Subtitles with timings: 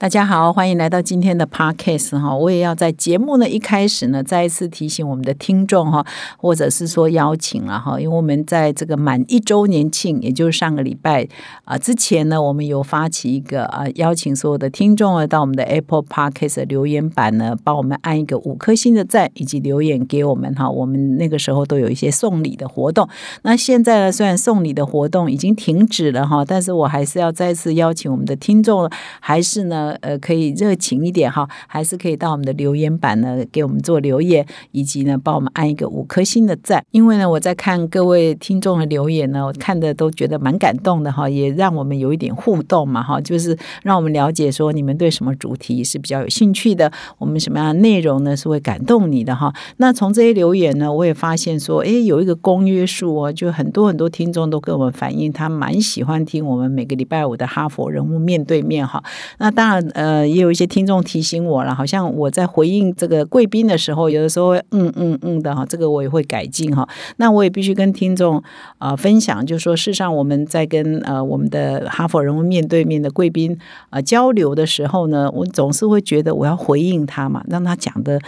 [0.00, 2.32] 大家好，欢迎来到今天的 podcast 哈。
[2.32, 6.06] 我也要在节目呢一开始呢，再一次提醒我们的听众哈，
[6.36, 11.26] 或者是说邀请了哈，因为我们在这个满一周年庆，也就是上个礼拜
[11.64, 20.70] 啊之前呢，我们有发起一个啊，邀请所有的听众啊，到我们的 Apple Podcast 留言板呢，帮我们按一个五颗星的赞，以及留言给我们哈。
[20.70, 23.08] 我们那个时候都有一些送礼的活动。
[23.42, 29.87] 那现在呢，虽然送礼的活动已经停止了哈，但是我还是要再次邀请我们的听众，还是呢。
[30.00, 36.84] 呃，可以热情一点哈，还是可以到我们的留言板呢，给我们做留言，以及呢，帮我们按一个五颗星的赞。
[36.90, 49.52] 因为呢，我在看各位听众的留言呢，我看的都觉得蛮感动的哈，也让我们有一点互动嘛哈，就是让我们了解说你们对什么主题是比较有兴趣的，我们什么样的内容呢是会感动你的哈。
[49.78, 59.02] 那从这些留言呢，我也发现说，哎，有一个公约数哦，就很多很多听众都跟我们反映，他蛮喜欢听我们每个礼拜五的哈佛人物面对面哈。
[59.38, 59.77] 那当然。
[59.94, 66.88] 呃，也有一些听众提醒我了，好像我在回应这个贵宾的时候，有的时候嗯嗯嗯的哈，这个我也会改进哈。
[67.16, 68.42] 那我也必须跟听众
[68.78, 73.58] 啊分享，就是说，事实上我们在跟呃我们的哈佛人物面对面的贵宾
[73.90, 78.20] 啊交流的时候呢，我总是会觉得我要回应他嘛，让他讲的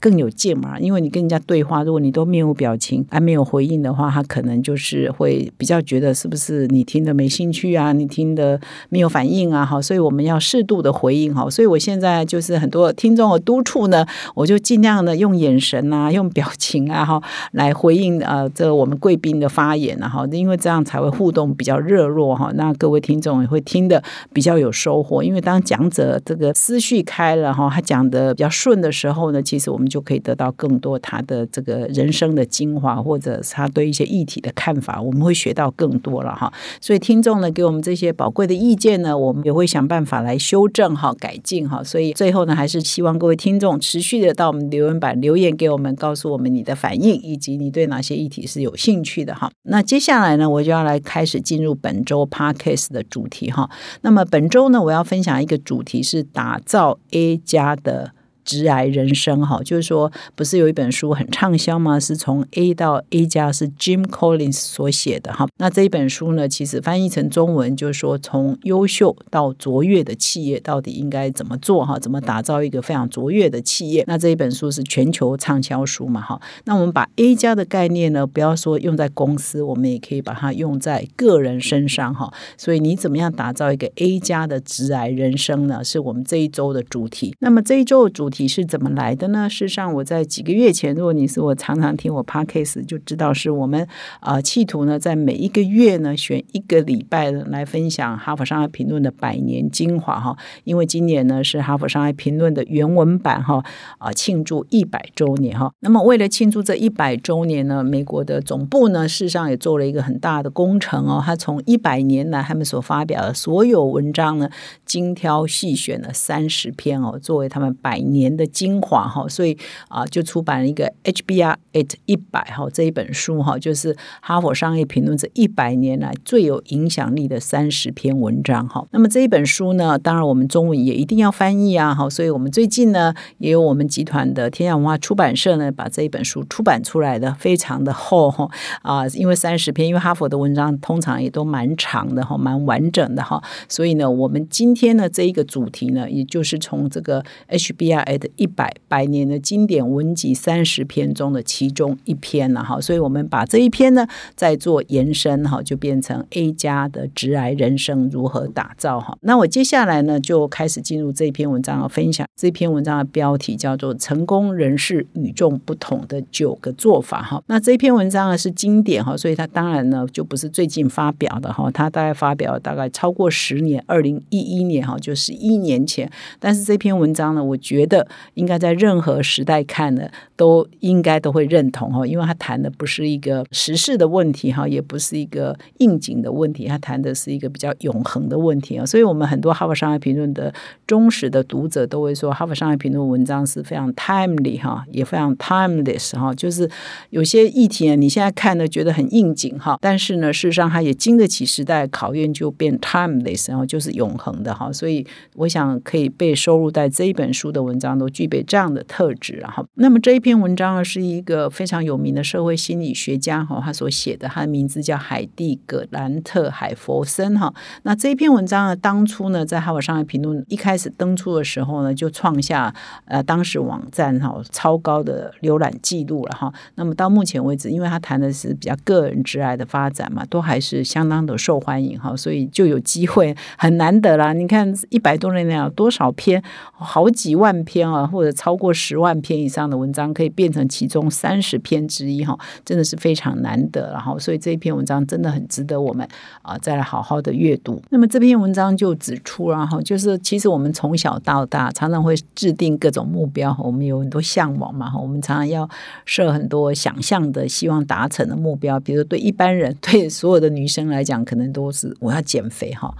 [0.00, 0.78] 更有劲嘛。
[0.78, 11.16] 因为你跟人家对话，如果你都面无表情，还没有回应的话，他可能就是会比较觉得是不是你听的没兴趣啊，你听的没有反应啊，好，所以我们要适度的回。
[11.16, 17.22] 应哈，所以我现在就是很多听众的督促呢，我就尽量的用眼神啊， 用表情啊哈
[17.52, 24.02] 来回应呃这我们贵宾的发言啊哈，因为这样才会互动比较热络哈，那各位听众也会听得
[24.34, 25.24] 比较有收获。
[25.24, 36.52] 因为当讲者这个思绪开了哈，他讲的比较顺的时候呢，其实我们就可以得到更多他的这个人生的精华，或者他对一些议题的看法，我们会学到更多了哈。
[36.78, 40.85] 所以听众呢给我们这些宝贵的意见呢，我们也会想办法来修正。
[40.86, 49.50] 更好改进哈，所以最后呢，还是希望各位听众持续的到我们留言板留言给我们，告诉我们你的反应，以及你对哪些议题是有兴趣的哈。
[49.64, 53.68] 那接下来呢，我就要来开始进入本周 podcast 的主题哈。
[54.02, 58.12] 那么本周呢，我要分享一个主题是打造 A 加的。
[58.46, 61.98] 直癌人生哈，就是说，不是有一本书很畅销吗？
[61.98, 65.46] 是从 A 到 A 加，是 Jim Collins 所写的哈。
[65.58, 71.98] 那这一本书呢，其实翻译成中文就是说，从优秀到卓越的企业到底应该怎么做哈？
[71.98, 74.04] 怎么打造一个非常卓越的企业？
[74.06, 76.40] 那这一本书是全球畅销书嘛哈？
[76.66, 82.32] 那我们把 A 加的概念呢，不要说用在公司，我们也可以把它用在个人身上哈。
[82.56, 85.82] 所以你怎么样打造一个 A 加的直癌人生呢？
[85.82, 87.34] 是我们这一周的主题。
[87.40, 88.35] 那么这一周的主题。
[88.36, 89.48] 题是怎么来的呢？
[89.48, 93.88] 事实上，我在几个月前，如果你是我常常听我 podcast，就知道是我们
[94.20, 100.36] 啊，企图呢，在每一个月呢，选一个礼拜来分享《哈佛商业评论》的百年精华哈。
[100.64, 103.64] 因为今年呢是《哈佛商业评论》的原文版哈
[103.96, 105.72] 啊，庆祝一百周年哈。
[105.80, 111.22] 那么为了庆祝这一百周年呢，美国的总部呢，事实上也做了一个很大的工程哦。
[111.24, 114.50] 他从一百年来他们所发表的所有文章呢，
[114.84, 118.25] 精挑细选了三十篇哦，作为他们百年。
[118.26, 119.56] 年的精华哈，所以
[119.88, 128.84] 啊，就出版了一个 HBR at 一百哈这一本书哈，就是哈佛商业评论这一百年来最有影响力的三十篇文章哈。
[128.90, 138.48] 那么这一本书呢，当然我们中文也一定要翻译啊哈，所以我们最近呢，也有我们集团的天下文化出版社呢，把这一本书出版出来的，非常的厚哈
[138.82, 148.15] 啊，因为三十篇，因为哈佛的文章通常也都蛮长的哈，蛮完整的哈，所以呢，我们今天呢这一个主题呢，也就是从这个 HBR。
[148.18, 159.16] 的一百百年的经典文集三十篇中的其中一篇了哈，所以我们把这一篇呢再做延伸哈，就变成 A 加的直癌人生如何打造哈。
[159.22, 162.26] 那我接下来呢就开始进入这篇文章的分享。
[162.36, 167.42] 这篇文章的标题叫做《成功人士与众不同的九个做法》哈。
[167.46, 176.10] 那这篇文章呢是经典哈，所以它当然呢就不是最近发表的哈，它大概发表大概超过十年，二零一一年哈，就十一年前。
[176.38, 178.05] 但是这篇文章呢，我觉得。
[178.34, 188.84] 应该在任何时代看呢，都应该都会认同哈，因为他谈的不是一个时事的问题哈，也不是一个应景的问题，他谈的是一个比较永恒的问题啊。
[188.84, 190.52] 所以，我们很多《哈佛商业评论》的
[190.86, 196.68] 忠实的读者都会说，《哈佛商业评论》文章是非常 timely 哈，也非常 timeless 哈，就是
[197.10, 204.72] 有些议题呢，你现在看呢觉得很应景哈，但是呢，事实上它也经得起时代考验，就变 timeless 然后就是永恒的哈。
[204.72, 209.64] 所以，我想可以被收入在这一本书的文章都具备这样的特质哈。
[209.74, 217.52] 那么这一篇文章呢，是一个非常有名的社会心理学家哈，他所写的，他的名字叫海蒂·格兰特·海佛森哈。
[217.82, 222.74] 那这一篇文章呢，当初呢，在《哈佛商业评论》一开始登出的时候呢，就创下
[223.06, 226.52] 呃当时网站哈超高的浏览记录了哈。
[226.76, 234.32] 那么到目前为止，因为他谈的是比较个人之爱的发展嘛，都还是相当的受欢迎哈，所以就有机会很难得啦。
[234.32, 236.40] 你看一百多年来有多少篇，
[236.72, 243.90] 好几万篇啊，或者超过十万篇以上的文章，可以变成其中三十篇之一哈，真的是非常难得。
[243.92, 246.06] 然后，所以这一篇文章真的很值得我们
[246.42, 247.80] 啊再来好好的阅读。
[247.90, 255.68] 那么这篇文章就指出，然后就是其实我们从小到大常常会制定各种目标，我们有很多向往嘛，我们常常要
[256.04, 262.94] 设很多想象的希望达成的目标，比如对一般人，对所有的女生来讲，可能都是我要减肥哈。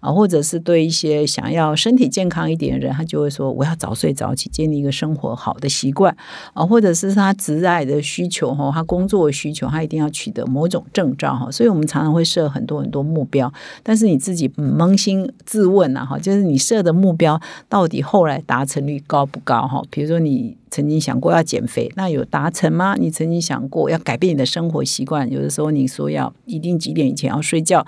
[0.00, 6.14] 啊，或者是对一些想要身体健康一点的人，他就会说我要早睡早起，建立一个生活好的习惯
[6.54, 13.52] 啊，或者是他职爱的需求哈，他工作的需求，他一定要取得某种证照哈，所以我们常常会设很多很多目标，
[13.82, 19.82] 但是你自己扪心自问呐哈，就是你设的目标到底后来达成率高不高哈？
[19.90, 20.56] 比如说你。
[20.72, 22.94] 曾经想过要减肥，那有达成吗？
[22.96, 25.28] 你曾经想过要改变你的生活习惯？
[25.28, 27.84] 有的时候你说要一定几点以前要睡觉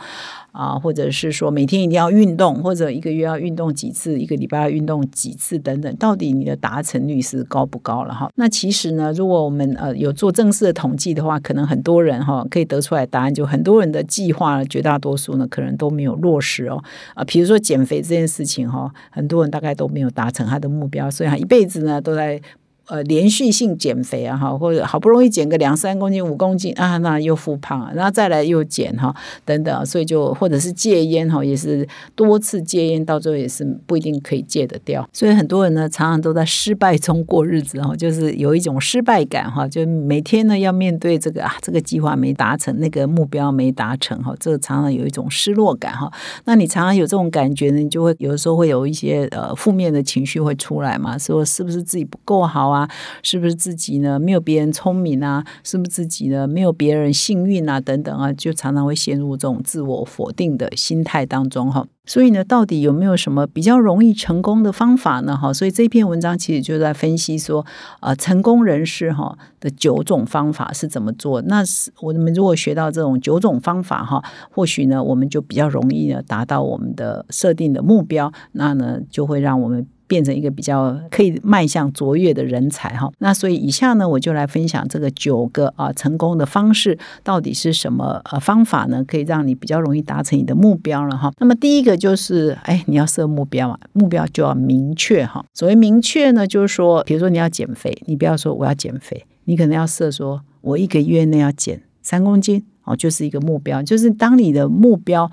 [0.52, 8.31] 啊，或者是说每天一定要运动，或者一个月要运动几次，一个礼拜要运动几次等等，到底你的达成率是高不高了哈？
[8.37, 16.82] 那其实呢，如果我们呃有做正式的统计的话，可能很多人哈可以得出来答案，就很多人的计划绝大多数呢可能都没有落实哦
[17.14, 22.40] 啊，比如说减肥这件事情哈，很多人大概都没有达成他的目标，所以他一辈子呢都在。
[22.87, 29.14] 呃，连续性减肥啊，哈，或者好不容易减个两三公斤、五公斤啊，那又复胖，然后再来又减哈，
[29.44, 35.08] 等等，所以就或者是戒烟哈，也是多次戒烟，到最后也是不一定可以戒得掉。
[35.12, 46.12] 所以很多人呢，常常都在失败中过日子哈，就是有一种失败感哈，就每天呢要面对这个啊，这个计划没达成，那个目标没达成哈，这个常常有一种失落感哈。
[46.46, 52.88] 那你常常有这种感觉呢，你就会有的时候会有一些呃负面的情绪会出来嘛，说是不是自己不够好啊？
[53.22, 55.44] 是不是自己呢没有别人聪明啊？
[55.62, 57.80] 是不是自己呢没有别人幸运啊？
[57.80, 61.86] 等等啊，就常常会陷入这种自我否定的心态当中哈。
[62.04, 65.36] 所以呢，到底有没有什么比较容易成功的方法呢？
[65.36, 67.64] 哈，所以这篇文章其实就在分析说，
[68.00, 71.40] 呃，成功人士哈的九种方法是怎么做。
[71.42, 74.20] 那是我们如果学到这种九种方法哈，
[74.50, 78.32] 或许呢，我们就比较容易呢达到我们的设定的目标。
[78.50, 79.86] 那呢，就会让我们。
[80.12, 89.03] 变成一个比较可以迈向卓越的人才哈，那所以以下呢，我就来分享这个九个啊成功的方式到底是什么呃方法呢？
[89.09, 91.32] 可以让你比较容易达成你的目标了哈。
[91.38, 95.43] 那么第一个就是，哎，你要设目标啊，目标就要明确哈。
[95.55, 105.31] 所谓明确呢，就是说，比如说你要减肥，你不要说我要减肥，你可能要设说我一个月内要减三公斤哦，就是一个目标，就是当你的目标。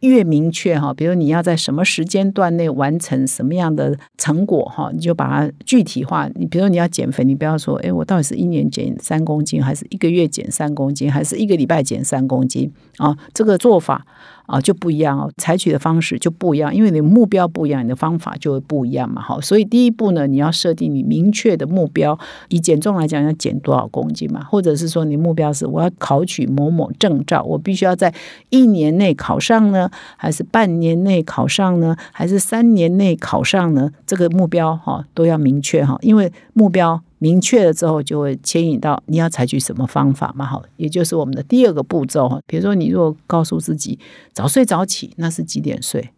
[0.00, 6.28] 越明确哈，比如你要在什么时间段内完成什么样的成果哈，你就把它具体化。
[6.34, 13.16] 你比如你要减肥，你不要说，哎，我到底是一年减三公斤，还是一个月减三公斤，还是一个礼拜减三公斤啊？
[13.34, 14.06] 这个做法。
[14.46, 19.22] 啊，就不一样哦，采取的方式就不一样，因为你目标不一样，你的方法就会不一样嘛。
[19.22, 22.18] 好，所以第一步呢，你要设定你明确的目标。
[22.48, 24.42] 以减重来讲，要减多少公斤嘛？
[24.42, 28.12] 或者是说，你目标是我要考取某某证照，我必须要在
[28.48, 33.90] 一年内考上呢，还是半年内考上呢，还是三年内考上呢？
[34.06, 37.02] 这个目标哈都要明确哈，因为目标。
[37.22, 40.46] 明确了之后，就会牵引到你要采取什么方法嘛？
[40.46, 42.40] 好，也就是我们的第二个步骤哈。
[42.46, 43.98] 比如说，你如果告诉自己
[44.32, 46.08] 早睡早起，那是几点睡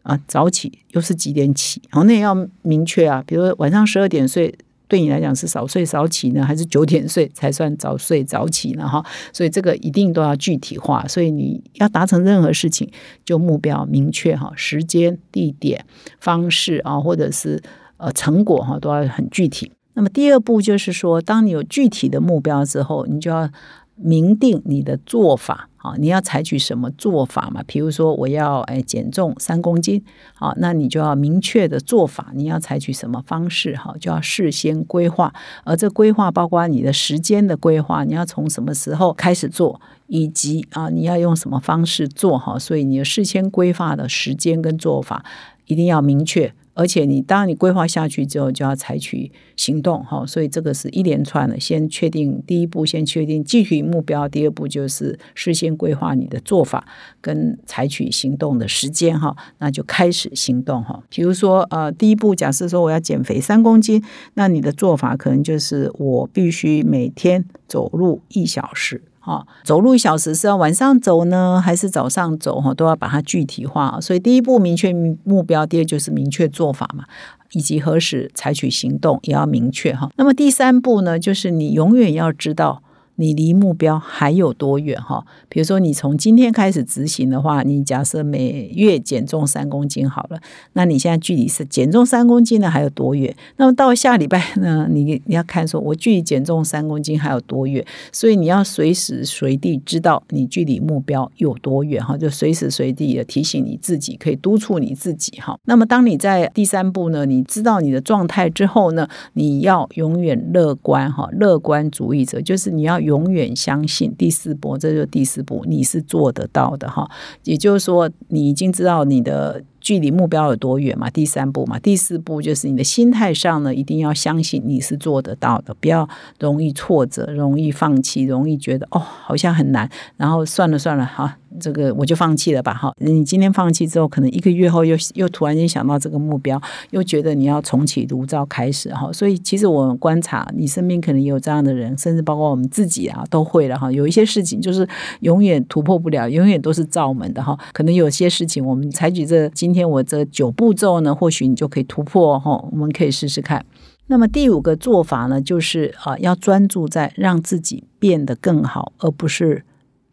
[0.00, 0.18] 啊？
[0.26, 1.82] 早起又是几点起？
[1.90, 3.22] 然后那也要明确啊。
[3.26, 4.56] 比如晚上十二点睡，
[4.88, 8.88] 对你来讲是早睡早起呢，还是九点睡才算早睡早起呢？
[8.88, 11.06] 哈，所以这个一定都要具体化。
[11.08, 12.88] 所以你要达成任何事情，
[13.24, 15.84] 就目标明确哈，时间、地点、
[16.20, 17.62] 方式啊，或者是
[17.96, 19.72] 呃成果哈，都要很具体。
[19.94, 23.50] 那么第二步就是说，当你有具体的目标之后，你就要
[23.96, 25.68] 明定你的做法。
[25.76, 27.62] 啊，你要采取什么做法嘛？
[27.64, 30.02] 比如说我要哎减重三公斤，
[30.34, 33.76] 好，那你就要明确的做法，你要采取什么方式？
[33.76, 45.24] 哈，就要事先规划，而这规划包括你的时间的规划，你要从什么时候开始做，以及啊你要用什么方式做哈，所以你的事先规划的时间跟做法
[45.66, 46.52] 一定要明确。
[46.76, 51.58] 而且你当你规划下去之后，就要采取行动哈，所以这个是一连串的。
[51.58, 56.86] 先确定第一步，先确定具体目标；第二步就是事先规划你的做法
[57.22, 61.02] 跟采取行动的时间哈，那就开始行动哈。
[61.08, 64.04] 比如说呃，第一步假设说我要减肥三公斤，
[64.34, 69.00] 那你的做法可能就是我必须每天走路一小时。
[69.26, 72.60] 啊，走路一小时是要晚上走呢，还是早上走？
[72.60, 73.98] 哈，都要把它具体化。
[74.00, 74.92] 所以第一步明确
[75.24, 77.04] 目标，第二就是明确做法嘛，
[77.52, 80.08] 以及何时采取行动也要明确哈。
[80.16, 82.82] 那么第三步呢，就是你永远要知道。
[83.16, 85.24] 你离目标还有多远哈？
[85.48, 90.38] 比如说，你从今天开始执行的话，你假设每月减重三公斤好了，
[90.74, 93.34] 那你现在距离是减重三公斤呢还有多远？
[93.56, 97.82] 那么到下礼拜呢，你你要看说，我距离减重三公斤还有多远？
[98.12, 105.58] 所以你要随时随地知道你距离目标有多远哈，就随时随地的提醒你自己，可以督促你自己哈。
[105.64, 113.00] 那么当你在第三步呢，你知道你的状态之后呢，你要永远乐观哈，乐观主义者就是你要。
[113.06, 117.08] 永远相信第四波，这就是第四步，你是做得到的哈。
[117.44, 121.08] 也就是说，你已经知道你的距离目标有多远嘛？
[121.08, 126.08] 第三步嘛，第四步就是你的心态上呢，一定要相信你是做得到的，不要
[126.40, 131.36] 容易挫折、容易放弃、容易觉得哦好像很难，然后算了算了哈。
[131.58, 132.92] 这个我就放弃了吧，哈！
[132.98, 139.10] 你今天放弃之后，可能一个月后又又突然间想到这个目标，又觉得你要重启炉灶开始，哈！
[139.10, 143.90] 所以其实我们观察你身边可能也有这样的人，甚至包括我们自己啊，都会了哈。
[143.90, 144.86] 有一些事情就是
[145.20, 147.58] 永远突破不了，永远都是造门的哈。
[147.72, 152.64] 可能有些事情我们采取这今天我这九步骤呢，或许你就可以突破哈。
[152.72, 153.64] 我们可以试试看。
[154.06, 159.64] 那么第五个做法呢，就是啊，要专注在让自己变得更好，而不是。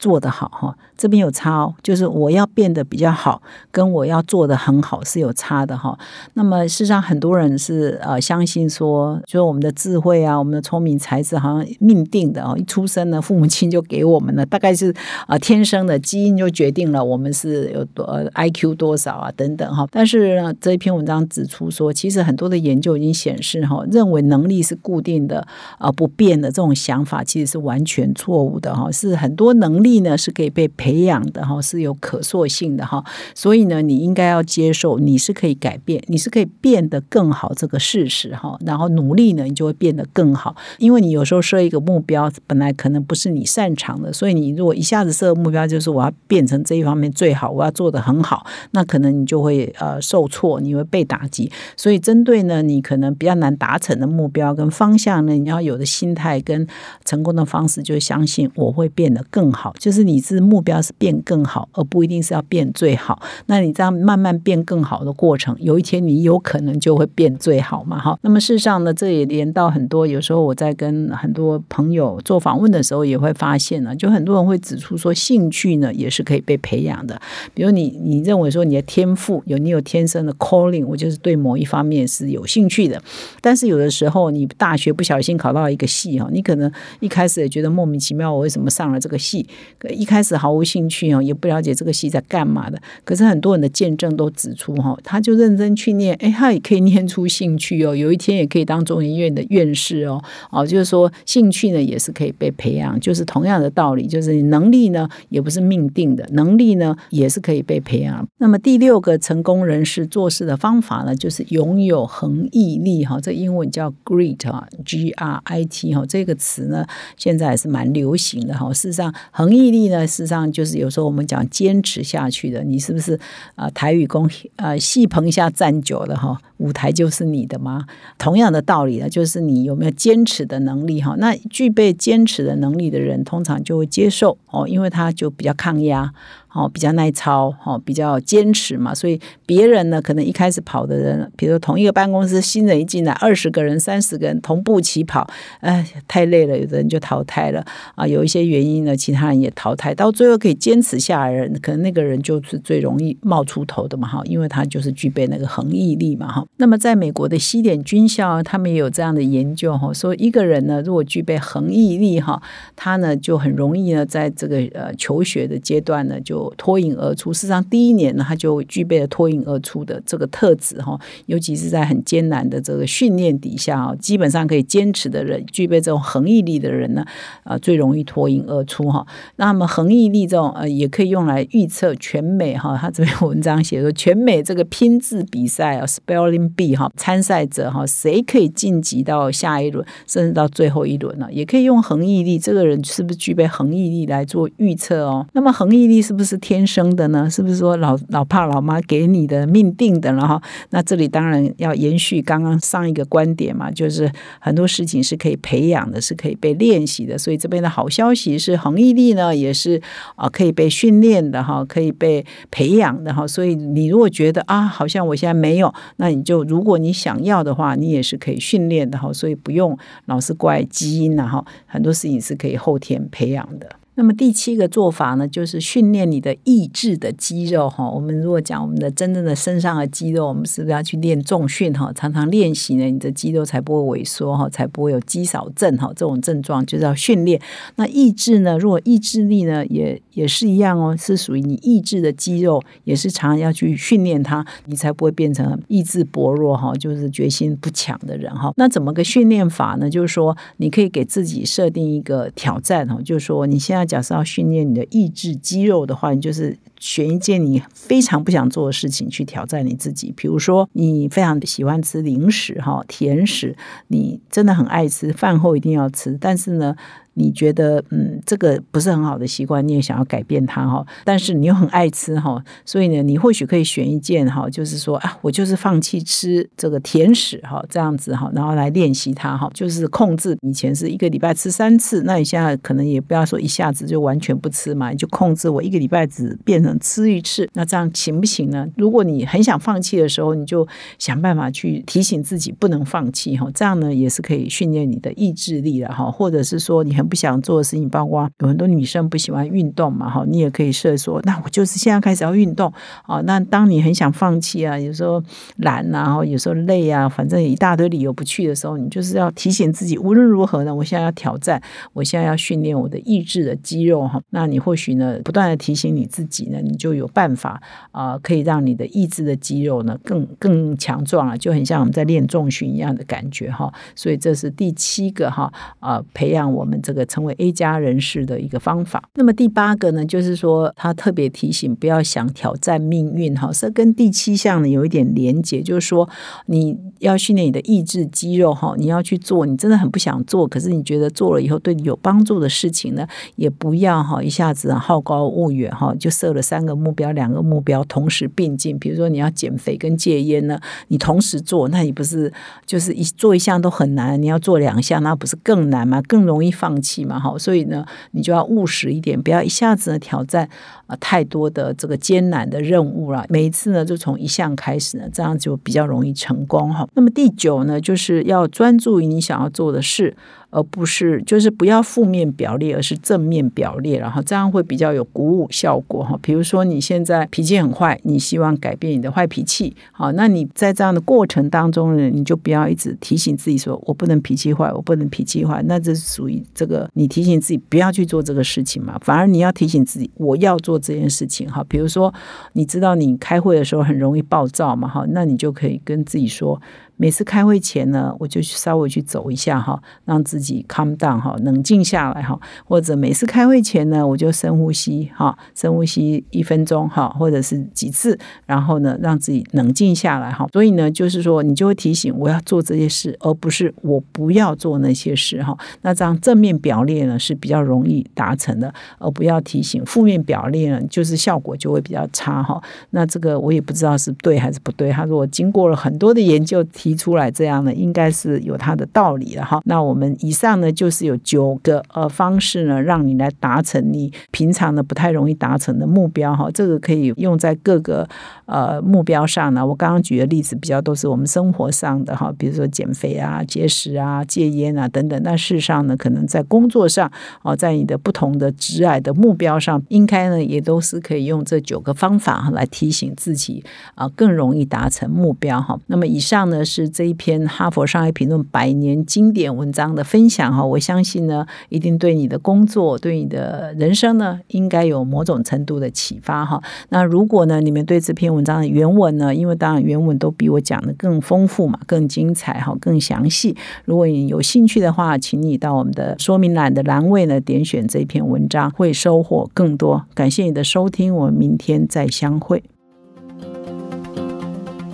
[0.03, 3.41] 做得好哈，这边有差哦，就是我要变得比较好，
[3.71, 5.97] 跟我要做的很好是有差的哈。
[6.33, 14.93] 那么事实上，很多人是呃相信说，就是我们的智慧啊，我们的聪明才智好像命定的哦，一出生呢，父母亲就给我们了，大概是
[15.25, 19.87] 啊天生的基因就决定了我们是有多 I Q 多少啊等等哈。
[19.89, 29.92] 但是呢，这一篇文章指出说，其实很多的研究已经显示哈，认为能力是固定的啊不变的这种想法，其实是完全错误的哈，是很多能力。
[29.93, 33.03] 力呢是可以被培养的哈，是有可塑性的哈，
[33.35, 40.55] 所以呢，你应该要接受你是可以改变，你是可以变得更好这个事实哈，然后努力呢，你就会变得更好。
[40.79, 51.51] 因为你有时候设一个目标，本来可能不是你擅长的，所以你如果一下子设目标，就是我要变成这一方面最好，我要做的很好，那可能你就会呃受挫，你会被打击。
[51.77, 56.65] 所以针对呢，你可能比较难达成的目标跟方向呢，你要有的心态跟
[57.05, 59.73] 成功的方式，就相信我会变得更好。
[59.83, 63.21] 就是你是目标是变更好，而不一定是要变最好。
[63.47, 67.99] 那你这样慢慢变更好的过程，有一天你有可能就会变最好嘛？
[67.99, 68.17] 哈。
[68.21, 70.07] 那么事实上呢，这也连到很多。
[70.07, 77.21] 有时候我在跟很多朋友做访问的时候，也会发现呢，就很多人会指出说，兴趣呢也是可以被培养的。
[77.53, 83.03] 比如你你认为说你的天赋有你有天生的 calling，我就是对某一方面是有兴趣的。
[83.41, 86.71] 但是有的时候你大学不小心考到一个系哈，你可能
[87.01, 89.45] 一开始也觉得莫名其妙，我为什么上了这个系？
[89.89, 92.81] 一开始毫无兴趣哦，也不了解这个戏在干嘛的。
[93.03, 97.95] 可是很多人的见证都指出哈，他就认真去念，哎，他也可以念出兴趣哦。
[97.95, 100.23] 有一天也可以当中研院的院士哦。
[100.49, 108.27] 哦，就是说兴趣呢也是可以被培养，就是同样的道理，就是能力呢也不是命定的，能力呢也是可以被培养。
[108.37, 113.19] 那么第六个成功人士做事的方法呢，就是拥有恒毅力哈。
[113.21, 116.85] 这英文叫 grit 啊，G R I T 哈，这个词呢
[117.17, 118.71] 现在还是蛮流行的哈。
[118.73, 123.19] 事实上，恒毅力呢，事实上就是有时候我们讲坚持下去的，你是不是
[123.55, 123.69] 啊？
[123.71, 127.85] 台语公啊，戏棚下站久了哈，舞台就是你的吗？
[128.17, 131.15] 同样的道理呢，就是你有没有坚持的能力哈？
[131.17, 136.13] 那具备坚持的能力的人，通常就会接受哦，因为他就比较抗压。
[136.55, 145.27] 哦，比较耐操，哦，比较坚持嘛，所以别人呢，可能一开始跑的人，比如同一个办公室，新人一进来，二十个人、三十个人同步起跑，
[145.61, 147.65] 哎，太累了，有的人就淘汰了
[147.95, 148.05] 啊。
[148.05, 156.45] 有一些原因呢，其他人也淘汰，到最后可以坚持下来的人，可能那个人就是最容易冒出头的嘛，哈，因为他就是具备那个恒毅力嘛，哈。
[156.57, 162.41] 那么在美国的西点军校，他们也有这样的研究哈，说一个人呢，如果具备恒毅力哈，
[162.75, 167.33] 他呢就很容易呢，在这个呃求学的阶段呢，就脱颖而出。
[167.33, 177.03] 事实上，第一年呢，他就具备了脱颖而出的这个特质哈，尤其是在很艰难的这个训练底下啊，基本上可以坚持的人，具备这种恒毅力的人呢，
[177.43, 179.05] 啊，最容易脱颖而出哈。
[179.37, 182.77] 那么恒毅力这种呃，也可以用来预测全美哈。
[182.77, 191.27] 他这篇文章写说，全美这个拼字比赛啊，spelling bee 哈，参赛者哈，谁可以晋级到下一轮，甚至到最后一轮呢？
[191.31, 195.25] 也可以用恒毅力，这个人是不是具备恒毅力来做预测哦？
[195.33, 197.29] 那么恒毅力是不是天生的呢？
[197.29, 200.41] 是不是说老老爸老妈给你的命定的了哈？
[200.69, 207.17] 那这里当然要延续刚刚上一个观点嘛，就是很多事情是可以培养的，是可以被练习的。
[207.17, 209.81] 所以这边的好消息是恒毅力呢，也是
[210.15, 213.27] 啊可以被训练的哈，可以被培养的哈。
[213.27, 219.11] 所以你如果觉得啊，好像我现在没有，那你就如果你想要的话，你也是可以训练的哈。
[219.13, 223.69] 所以不用老是怪基因呐哈，很多事情是可以后天培养的。
[223.95, 227.87] 那么第七个做法呢，就是训练你的意志的肌肉哈。
[227.87, 231.93] 我们如果讲我们的真正的身上的肌肉，我们是不是要去练重训哈？
[231.93, 237.39] 常常练习呢，你的肌肉才不会萎缩哈，才不会有肌少症哈这种症状，就是要训练。
[237.75, 248.51] 那意志呢，如果意志力呢，也也是一样哦，是属于你意志的肌肉，也是常常要去训练它，你才不会变成意志薄弱哈，就是决心不强的人哈。
[248.57, 249.87] 那怎么个训练法呢？
[249.87, 253.82] 就是说，你可以给自己设定一个挑战哈，就是说你现在。
[253.85, 260.13] 假设要训练你的意志肌肉的话，你就是选一件你非常不想做的事情去挑战你自己。
[260.17, 263.55] 比如说，你非常喜欢吃零食哈，甜食，
[263.87, 266.75] 你真的很爱吃，饭后一定要吃，但是呢。
[267.15, 280.35] 你觉得嗯，这个不是很好的习惯，你也想要改变它哈，但是你又很爱吃哈，所以呢，你或许可以选一件哈，就是说啊，我就是放弃吃这个甜食哈，这样子哈，然后来练习它哈，就是控制。
[280.41, 288.67] 以前是一个礼拜吃三次，那你现在可能也不要说一下子就完全不吃嘛，你就控制我一个礼拜只变成吃一次，那这样行不行呢？
[288.75, 290.67] 如果你很想放弃的时候，你就
[290.99, 297.03] 想办法去提醒自己不能放弃哈，这样呢也是可以训练你的意志力了哈，或者是说你很。
[297.13, 303.21] 不想做的事情，包括有很多女生不喜欢运动嘛，哈，你也可以设说，那我就是现在开始要运动啊。
[303.21, 305.21] 那当你很想放弃啊，有时候
[305.57, 311.61] 懒然啊，有时候累啊，反正一大堆理由不去的时候，你就是要提醒自己，无论如何呢，我现在要挑战，
[311.93, 314.19] 我现在要训练我的意志的肌肉哈。
[314.31, 323.69] 那你或许呢，不断的提醒你自己呢，你就有办法啊，可以让你的意志的肌肉呢更更强壮啊，就很像我们在练重训一样的感觉哈。
[323.93, 326.93] 所以这是第七个哈啊，培养我们这。
[326.93, 329.09] 个成为 A 加人士的一个方法。
[329.15, 336.07] 那么第八个呢，就是说他特别提醒不要想挑战命运哈，这跟第七项呢有一点连结，就是说
[336.45, 343.07] 你要训练你的意志肌肉哈，你要去做你真的很不想做，可是你觉得做了以后对你有帮助的事情呢，
[343.37, 348.77] 也不要哈一下子好高骛远哈，就设了三个目标，两个目标同时并进。
[348.77, 352.31] 比如说你要减肥跟戒烟呢，你同时做，那你不是
[352.67, 355.99] 就是一做一项都很难，你要做两项，那不是更难吗？
[356.03, 356.73] 更容易放。
[356.83, 360.49] 弃嘛，好，所以呢，你就要务实一点，不要一下子呢挑战
[360.85, 363.25] 啊太多的这个艰难的任务了。
[363.29, 366.85] 每一次呢，就从一项开始呢，这样就比较容易成功哈。
[366.93, 370.13] 那么第九呢，就是要专注于你想要做的事。
[370.53, 376.17] 而不是就是不要负面表列，而是正面表列，然后这样会比较有鼓舞效果哈。
[376.21, 388.95] 比如说你现在脾气很坏，你希望改变你的坏脾气，好，那你在这样的过程当中呢，你就不要一直提醒自己说我不能脾气坏，我不能脾气坏，那这是属于这个你提醒自己不要去做这个事情嘛。
[389.01, 391.65] 反而你要提醒自己我要做这件事情哈。
[391.67, 392.13] 比如说
[392.53, 396.61] 你知道你开会的时候很容易暴躁嘛，哈，那你就可以跟自己说。
[396.95, 402.39] 每次开会前呢，我就稍微去走一下哈，让自己 calm down 哈，冷静下来哈。
[402.65, 410.47] 或者每次开会前呢，我就深呼吸哈，深呼吸一分钟哈，或者是几次，然后呢，让自己冷静下来哈。
[410.53, 415.57] 所以呢，就是说你就会提醒我要做这些事，而不是我不要做那些事哈。
[415.81, 422.61] 那这样正面表列呢是比较容易达成的，而不要提醒负面表列呢，就是效果就会比较差哈。
[422.91, 424.91] 那这个我也不知道是对还是不对。
[424.91, 426.63] 他说我经过了很多的研究。
[426.83, 429.61] 提出来这样呢，应该是有它的道理了哈。
[429.63, 438.05] 那我们以上呢，就是有九个呃方式呢，让你来达成你平常呢不太容易达成的目标哈，这个可以用在各个
[438.47, 439.65] 呃目标上呢。
[439.65, 445.17] 我刚刚举的例子比较都是我们生活上的哈，比如说减肥啊、节食啊、戒烟啊等等。
[445.23, 447.09] 那事实上呢，可能在工作上
[447.43, 453.63] 哦，在你的不同的职癌的目标上，应该呢也都是可以用这九个方法来提醒自己
[453.95, 455.79] 啊，更容易达成目标哈。
[455.87, 466.59] 那么以上呢是这一篇《哈佛商业评论》百年经典文章的分享哈，我相信呢一定对你的工作、对你的人生呢，应该有某种程度的启发哈。
[466.89, 473.55] 那如果呢，你们对这篇文章的原文呢，因为当然原文都比我讲的更丰富嘛，更精彩哈，更详细。
[473.85, 480.05] 如果你有兴趣的话，请你到我们的说明栏的栏位呢，点选这篇文章，会收获更多。
[480.15, 482.63] 感谢你的收听，我们明天再相会。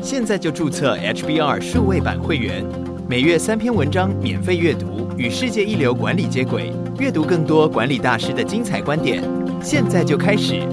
[0.01, 2.63] 现在就注册 HBR 数位版会员，
[3.07, 9.21] 每月三篇文章免费阅读，与世界一流管理接轨，阅读更多管理大师的精彩观点。
[9.61, 10.63] 现在就开始。